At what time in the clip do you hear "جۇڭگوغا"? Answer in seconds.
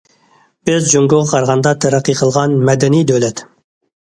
0.93-1.27